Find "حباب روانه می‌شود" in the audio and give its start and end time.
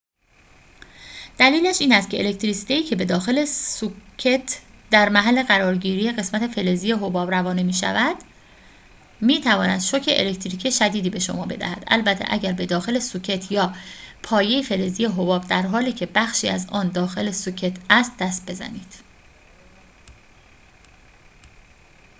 6.91-8.15